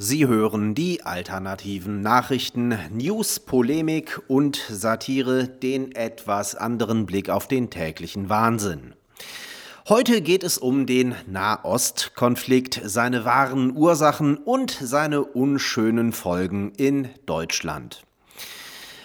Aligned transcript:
Sie 0.00 0.28
hören 0.28 0.76
die 0.76 1.02
alternativen 1.02 2.02
Nachrichten, 2.02 2.78
News, 2.92 3.40
Polemik 3.40 4.20
und 4.28 4.54
Satire, 4.70 5.48
den 5.48 5.90
etwas 5.90 6.54
anderen 6.54 7.04
Blick 7.04 7.30
auf 7.30 7.48
den 7.48 7.68
täglichen 7.68 8.28
Wahnsinn. 8.28 8.94
Heute 9.88 10.22
geht 10.22 10.44
es 10.44 10.56
um 10.56 10.86
den 10.86 11.16
Nahostkonflikt, 11.26 12.80
seine 12.84 13.24
wahren 13.24 13.76
Ursachen 13.76 14.36
und 14.36 14.70
seine 14.70 15.24
unschönen 15.24 16.12
Folgen 16.12 16.70
in 16.76 17.08
Deutschland. 17.26 18.02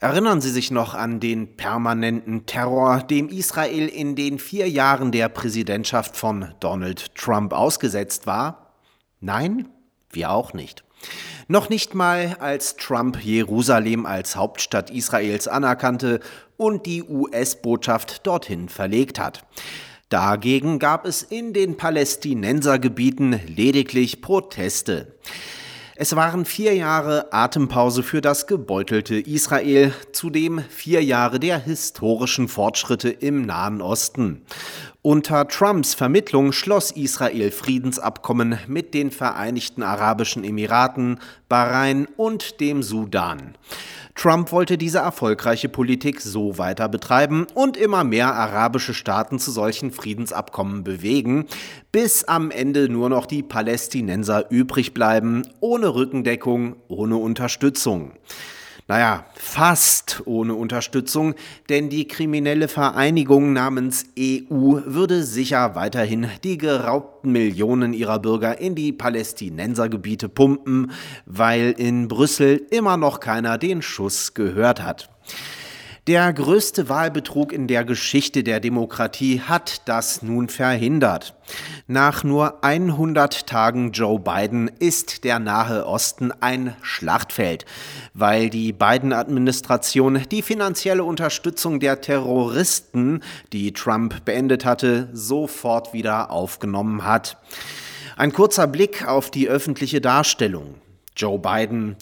Erinnern 0.00 0.42
Sie 0.42 0.50
sich 0.50 0.70
noch 0.70 0.92
an 0.92 1.18
den 1.18 1.56
permanenten 1.56 2.44
Terror, 2.44 2.98
dem 2.98 3.30
Israel 3.30 3.88
in 3.88 4.16
den 4.16 4.38
vier 4.38 4.68
Jahren 4.68 5.12
der 5.12 5.30
Präsidentschaft 5.30 6.14
von 6.14 6.52
Donald 6.60 7.14
Trump 7.14 7.54
ausgesetzt 7.54 8.26
war? 8.26 8.74
Nein? 9.20 9.70
Wir 10.14 10.30
auch 10.30 10.54
nicht. 10.54 10.84
Noch 11.46 11.68
nicht 11.68 11.94
mal, 11.94 12.36
als 12.40 12.76
Trump 12.76 13.22
Jerusalem 13.22 14.06
als 14.06 14.36
Hauptstadt 14.36 14.90
Israels 14.90 15.46
anerkannte 15.46 16.20
und 16.56 16.86
die 16.86 17.02
US-Botschaft 17.02 18.26
dorthin 18.26 18.68
verlegt 18.68 19.18
hat. 19.18 19.44
Dagegen 20.08 20.78
gab 20.78 21.06
es 21.06 21.22
in 21.22 21.52
den 21.52 21.76
Palästinensergebieten 21.76 23.40
lediglich 23.46 24.22
Proteste. 24.22 25.14
Es 25.96 26.16
waren 26.16 26.44
vier 26.44 26.74
Jahre 26.74 27.32
Atempause 27.32 28.02
für 28.02 28.20
das 28.20 28.48
gebeutelte 28.48 29.14
Israel, 29.14 29.92
zudem 30.12 30.58
vier 30.68 31.04
Jahre 31.04 31.38
der 31.38 31.58
historischen 31.58 32.48
Fortschritte 32.48 33.10
im 33.10 33.42
Nahen 33.42 33.80
Osten. 33.80 34.42
Unter 35.06 35.46
Trumps 35.48 35.92
Vermittlung 35.92 36.52
schloss 36.52 36.90
Israel 36.90 37.50
Friedensabkommen 37.50 38.58
mit 38.66 38.94
den 38.94 39.10
Vereinigten 39.10 39.82
Arabischen 39.82 40.44
Emiraten, 40.44 41.20
Bahrain 41.46 42.08
und 42.16 42.58
dem 42.58 42.82
Sudan. 42.82 43.54
Trump 44.14 44.50
wollte 44.50 44.78
diese 44.78 45.00
erfolgreiche 45.00 45.68
Politik 45.68 46.22
so 46.22 46.56
weiter 46.56 46.88
betreiben 46.88 47.46
und 47.52 47.76
immer 47.76 48.02
mehr 48.02 48.34
arabische 48.34 48.94
Staaten 48.94 49.38
zu 49.38 49.50
solchen 49.50 49.90
Friedensabkommen 49.90 50.84
bewegen, 50.84 51.48
bis 51.92 52.24
am 52.24 52.50
Ende 52.50 52.88
nur 52.88 53.10
noch 53.10 53.26
die 53.26 53.42
Palästinenser 53.42 54.50
übrig 54.50 54.94
bleiben, 54.94 55.42
ohne 55.60 55.94
Rückendeckung, 55.94 56.76
ohne 56.88 57.18
Unterstützung. 57.18 58.12
Naja, 58.86 59.24
fast 59.34 60.20
ohne 60.26 60.54
Unterstützung, 60.54 61.34
denn 61.70 61.88
die 61.88 62.06
kriminelle 62.06 62.68
Vereinigung 62.68 63.54
namens 63.54 64.04
EU 64.18 64.82
würde 64.84 65.22
sicher 65.22 65.74
weiterhin 65.74 66.28
die 66.44 66.58
geraubten 66.58 67.32
Millionen 67.32 67.94
ihrer 67.94 68.18
Bürger 68.18 68.60
in 68.60 68.74
die 68.74 68.92
Palästinensergebiete 68.92 70.28
pumpen, 70.28 70.92
weil 71.24 71.74
in 71.78 72.08
Brüssel 72.08 72.60
immer 72.70 72.98
noch 72.98 73.20
keiner 73.20 73.56
den 73.56 73.80
Schuss 73.80 74.34
gehört 74.34 74.82
hat. 74.82 75.08
Der 76.06 76.34
größte 76.34 76.90
Wahlbetrug 76.90 77.50
in 77.50 77.66
der 77.66 77.82
Geschichte 77.82 78.44
der 78.44 78.60
Demokratie 78.60 79.40
hat 79.40 79.80
das 79.88 80.20
nun 80.20 80.50
verhindert. 80.50 81.34
Nach 81.86 82.22
nur 82.22 82.62
100 82.62 83.46
Tagen 83.46 83.90
Joe 83.92 84.20
Biden 84.20 84.70
ist 84.78 85.24
der 85.24 85.38
Nahe 85.38 85.86
Osten 85.86 86.30
ein 86.42 86.76
Schlachtfeld, 86.82 87.64
weil 88.12 88.50
die 88.50 88.74
Biden-Administration 88.74 90.20
die 90.30 90.42
finanzielle 90.42 91.04
Unterstützung 91.04 91.80
der 91.80 92.02
Terroristen, 92.02 93.22
die 93.54 93.72
Trump 93.72 94.26
beendet 94.26 94.66
hatte, 94.66 95.08
sofort 95.14 95.94
wieder 95.94 96.30
aufgenommen 96.30 97.04
hat. 97.04 97.38
Ein 98.18 98.34
kurzer 98.34 98.66
Blick 98.66 99.08
auf 99.08 99.30
die 99.30 99.48
öffentliche 99.48 100.02
Darstellung. 100.02 100.74
Joe 101.16 101.38
Biden, 101.38 101.96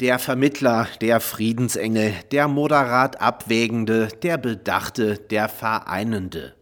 der 0.00 0.18
Vermittler, 0.18 0.88
der 1.00 1.20
Friedensengel, 1.20 2.12
der 2.30 2.48
moderat 2.48 3.20
Abwägende, 3.20 4.08
der 4.22 4.36
Bedachte, 4.36 5.16
der 5.16 5.48
Vereinende. 5.48 6.54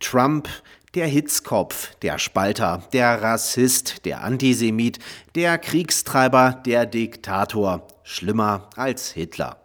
Trump, 0.00 0.48
der 0.94 1.06
Hitzkopf, 1.06 1.94
der 2.02 2.18
Spalter, 2.18 2.82
der 2.92 3.22
Rassist, 3.22 4.04
der 4.04 4.22
Antisemit, 4.22 4.98
der 5.34 5.58
Kriegstreiber, 5.58 6.62
der 6.66 6.86
Diktator, 6.86 7.86
schlimmer 8.02 8.70
als 8.76 9.12
Hitler. 9.12 9.58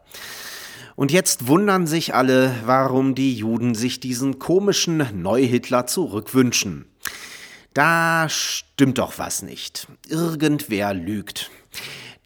Und 0.96 1.12
jetzt 1.12 1.48
wundern 1.48 1.88
sich 1.88 2.14
alle, 2.14 2.54
warum 2.66 3.16
die 3.16 3.34
Juden 3.34 3.74
sich 3.74 4.00
diesen 4.00 4.38
komischen 4.38 5.22
Neuhitler 5.22 5.88
zurückwünschen. 5.88 6.86
Da 7.74 8.28
stimmt 8.28 8.98
doch 8.98 9.18
was 9.18 9.42
nicht. 9.42 9.88
Irgendwer 10.08 10.94
lügt 10.94 11.50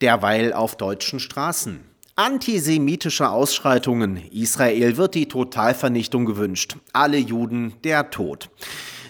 derweil 0.04 0.54
auf 0.54 0.76
deutschen 0.76 1.20
Straßen. 1.20 1.80
Antisemitische 2.16 3.30
Ausschreitungen. 3.30 4.18
Israel 4.32 4.98
wird 4.98 5.16
die 5.16 5.28
Totalvernichtung 5.28 6.26
gewünscht. 6.26 6.76
Alle 6.92 7.18
Juden 7.18 7.74
der 7.84 8.12
Tod. 8.12 8.50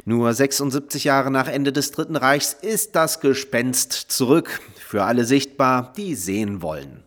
Nur 0.05 0.33
76 0.33 1.03
Jahre 1.03 1.31
nach 1.31 1.47
Ende 1.47 1.73
des 1.73 1.91
Dritten 1.91 2.15
Reichs 2.15 2.53
ist 2.53 2.95
das 2.95 3.19
Gespenst 3.19 3.91
zurück. 3.91 4.61
Für 4.77 5.03
alle 5.03 5.25
sichtbar, 5.25 5.93
die 5.97 6.15
sehen 6.15 6.61
wollen. 6.61 7.03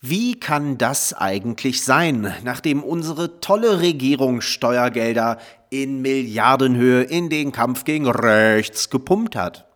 Wie 0.00 0.38
kann 0.38 0.78
das 0.78 1.12
eigentlich 1.12 1.84
sein, 1.84 2.34
nachdem 2.42 2.82
unsere 2.82 3.40
tolle 3.40 3.80
Regierung 3.80 4.40
Steuergelder 4.40 5.38
in 5.70 6.02
Milliardenhöhe 6.02 7.02
in 7.02 7.28
den 7.28 7.52
Kampf 7.52 7.84
gegen 7.84 8.08
rechts 8.08 8.90
gepumpt 8.90 9.36
hat? 9.36 9.66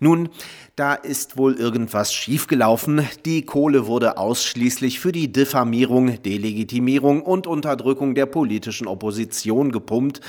Nun, 0.00 0.30
da 0.78 0.94
ist 0.94 1.36
wohl 1.36 1.54
irgendwas 1.54 2.14
schiefgelaufen. 2.14 3.02
Die 3.24 3.42
Kohle 3.42 3.88
wurde 3.88 4.16
ausschließlich 4.16 5.00
für 5.00 5.10
die 5.10 5.32
Diffamierung, 5.32 6.22
Delegitimierung 6.22 7.22
und 7.22 7.48
Unterdrückung 7.48 8.14
der 8.14 8.26
politischen 8.26 8.86
Opposition 8.86 9.72
gepumpt, 9.72 10.20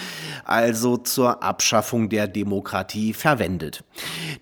also 0.46 0.98
zur 0.98 1.44
Abschaffung 1.44 2.10
der 2.10 2.28
Demokratie 2.28 3.14
verwendet. 3.14 3.84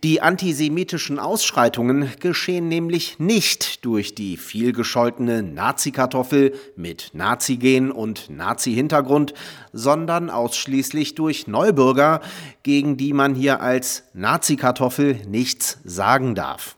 Die 0.04 0.22
antisemitischen 0.22 1.20
Ausschreitungen 1.20 2.10
geschehen 2.22 2.70
nämlich 2.70 3.20
nicht 3.20 3.84
durch 3.84 4.16
die 4.16 4.38
vielgescholtene 4.38 5.44
Nazi-Kartoffel 5.44 6.54
mit 6.78 7.10
Nazi-Gen 7.14 7.92
und 7.92 8.30
Nazi-Hintergrund, 8.30 9.34
sondern 9.74 10.30
ausschließlich 10.30 11.16
durch 11.16 11.48
Neubürger, 11.48 12.22
gegen 12.64 12.96
die 12.96 13.12
man 13.12 13.36
hier 13.36 13.60
als 13.60 14.04
Nazi-Kartoffel 14.14 15.20
nichts 15.28 15.80
sagen 15.98 16.36
darf. 16.36 16.78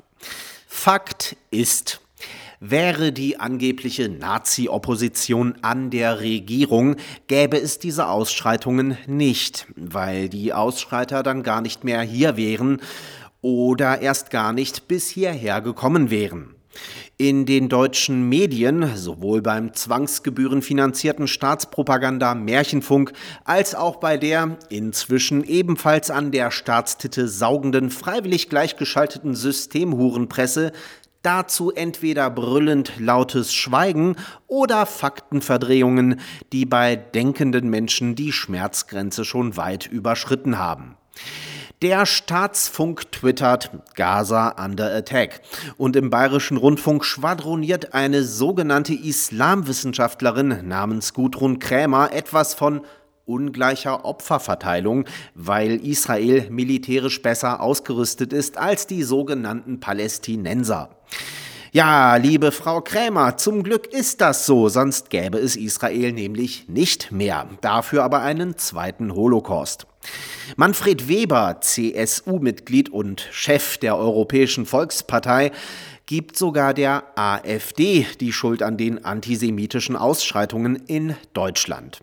Fakt 0.67 1.35
ist, 1.51 2.01
Wäre 2.61 3.13
die 3.13 3.39
angebliche 3.39 4.09
Nazi-Opposition 4.09 5.55
an 5.61 5.91
der 5.91 6.19
Regierung, 6.19 6.97
gäbe 7.27 7.57
es 7.57 7.79
diese 7.79 8.07
Ausschreitungen 8.07 8.97
nicht, 9.07 9.65
weil 9.77 10.27
die 10.27 10.51
Ausschreiter 10.51 11.23
dann 11.23 11.41
gar 11.43 11.61
nicht 11.61 11.85
mehr 11.85 12.01
hier 12.01 12.35
wären 12.35 12.81
oder 13.41 14.01
erst 14.01 14.29
gar 14.29 14.51
nicht 14.51 14.89
bis 14.89 15.07
hierher 15.07 15.61
gekommen 15.61 16.09
wären. 16.09 16.53
In 17.21 17.45
den 17.45 17.67
deutschen 17.67 18.29
Medien, 18.29 18.95
sowohl 18.95 19.41
beim 19.41 19.73
zwangsgebührenfinanzierten 19.73 21.27
Staatspropaganda 21.27 22.33
Märchenfunk 22.33 23.11
als 23.43 23.75
auch 23.75 23.97
bei 23.97 24.15
der 24.15 24.57
inzwischen 24.69 25.43
ebenfalls 25.43 26.11
an 26.11 26.31
der 26.31 26.49
Staatstitte 26.49 27.27
saugenden 27.27 27.89
freiwillig 27.89 28.47
gleichgeschalteten 28.47 29.35
Systemhurenpresse 29.35 30.71
dazu 31.21 31.73
entweder 31.73 32.29
brüllend 32.29 32.93
lautes 32.99 33.53
Schweigen 33.53 34.15
oder 34.47 34.85
Faktenverdrehungen, 34.85 36.21
die 36.53 36.65
bei 36.65 36.95
denkenden 36.95 37.69
Menschen 37.69 38.15
die 38.15 38.31
Schmerzgrenze 38.31 39.25
schon 39.25 39.57
weit 39.57 39.87
überschritten 39.87 40.57
haben. 40.57 40.95
Der 41.81 42.05
Staatsfunk 42.05 43.09
twittert 43.13 43.71
Gaza 43.95 44.53
under 44.61 44.93
attack. 44.93 45.39
Und 45.77 45.95
im 45.95 46.09
bayerischen 46.09 46.57
Rundfunk 46.57 47.05
schwadroniert 47.05 47.93
eine 47.93 48.23
sogenannte 48.23 48.93
Islamwissenschaftlerin 48.93 50.67
namens 50.67 51.13
Gudrun 51.13 51.59
Krämer 51.59 52.11
etwas 52.11 52.53
von 52.53 52.81
ungleicher 53.23 54.03
Opferverteilung, 54.03 55.05
weil 55.35 55.75
Israel 55.85 56.49
militärisch 56.49 57.21
besser 57.21 57.61
ausgerüstet 57.61 58.33
ist 58.33 58.57
als 58.57 58.85
die 58.85 59.03
sogenannten 59.03 59.79
Palästinenser. 59.79 60.89
Ja, 61.71 62.17
liebe 62.17 62.51
Frau 62.51 62.81
Krämer, 62.81 63.37
zum 63.37 63.63
Glück 63.63 63.87
ist 63.87 64.19
das 64.19 64.45
so, 64.45 64.67
sonst 64.67 65.11
gäbe 65.11 65.37
es 65.37 65.55
Israel 65.55 66.11
nämlich 66.11 66.67
nicht 66.67 67.13
mehr. 67.13 67.47
Dafür 67.61 68.03
aber 68.03 68.21
einen 68.21 68.57
zweiten 68.57 69.13
Holocaust. 69.15 69.87
Manfred 70.55 71.07
Weber, 71.07 71.59
CSU-Mitglied 71.61 72.89
und 72.89 73.27
Chef 73.31 73.77
der 73.77 73.97
Europäischen 73.97 74.65
Volkspartei, 74.65 75.51
gibt 76.05 76.37
sogar 76.37 76.73
der 76.73 77.03
AfD 77.15 78.07
die 78.19 78.33
Schuld 78.33 78.63
an 78.63 78.77
den 78.77 79.05
antisemitischen 79.05 79.95
Ausschreitungen 79.95 80.75
in 80.87 81.15
Deutschland. 81.33 82.01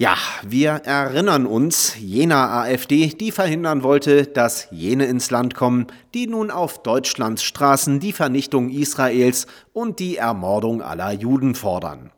Ja, 0.00 0.16
wir 0.46 0.70
erinnern 0.70 1.44
uns 1.44 1.96
jener 1.98 2.52
AfD, 2.52 3.08
die 3.08 3.32
verhindern 3.32 3.82
wollte, 3.82 4.26
dass 4.26 4.68
jene 4.70 5.06
ins 5.06 5.32
Land 5.32 5.56
kommen, 5.56 5.88
die 6.14 6.28
nun 6.28 6.52
auf 6.52 6.84
Deutschlands 6.84 7.42
Straßen 7.42 7.98
die 7.98 8.12
Vernichtung 8.12 8.70
Israels 8.70 9.48
und 9.72 9.98
die 9.98 10.16
Ermordung 10.16 10.82
aller 10.82 11.10
Juden 11.10 11.56
fordern. 11.56 12.12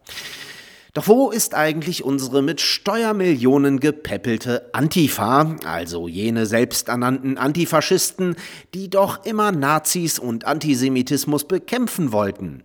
Doch 0.92 1.06
wo 1.06 1.30
ist 1.30 1.54
eigentlich 1.54 2.02
unsere 2.02 2.42
mit 2.42 2.60
Steuermillionen 2.60 3.78
gepeppelte 3.78 4.70
Antifa, 4.72 5.56
also 5.64 6.08
jene 6.08 6.46
selbsternannten 6.46 7.38
Antifaschisten, 7.38 8.34
die 8.74 8.90
doch 8.90 9.24
immer 9.24 9.52
Nazis 9.52 10.18
und 10.18 10.46
Antisemitismus 10.46 11.44
bekämpfen 11.44 12.10
wollten? 12.10 12.64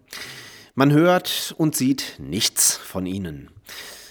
Man 0.73 0.91
hört 0.91 1.53
und 1.57 1.75
sieht 1.75 2.15
nichts 2.17 2.75
von 2.75 3.05
ihnen. 3.05 3.49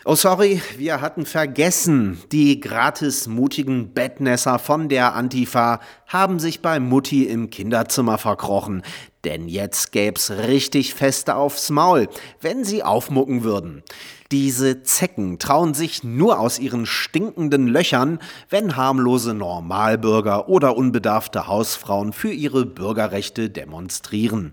Oh 0.06 0.16
sorry, 0.16 0.60
wir 0.76 1.00
hatten 1.00 1.24
vergessen, 1.24 2.20
die 2.30 2.60
gratis 2.60 3.26
mutigen 3.26 3.94
Bettnässer 3.94 4.58
von 4.58 4.90
der 4.90 5.14
Antifa 5.14 5.80
haben 6.06 6.38
sich 6.38 6.60
bei 6.60 6.78
Mutti 6.78 7.24
im 7.24 7.48
Kinderzimmer 7.48 8.18
verkrochen, 8.18 8.82
denn 9.24 9.48
jetzt 9.48 9.92
gäb's 9.92 10.30
richtig 10.30 10.92
Feste 10.92 11.36
aufs 11.36 11.70
Maul, 11.70 12.08
wenn 12.42 12.64
sie 12.64 12.82
aufmucken 12.82 13.44
würden. 13.44 13.82
Diese 14.30 14.82
Zecken 14.82 15.38
trauen 15.38 15.72
sich 15.72 16.04
nur 16.04 16.38
aus 16.38 16.58
ihren 16.58 16.84
stinkenden 16.84 17.66
Löchern, 17.66 18.18
wenn 18.50 18.76
harmlose 18.76 19.32
Normalbürger 19.32 20.50
oder 20.50 20.76
unbedarfte 20.76 21.46
Hausfrauen 21.46 22.12
für 22.12 22.30
ihre 22.30 22.66
Bürgerrechte 22.66 23.48
demonstrieren. 23.48 24.52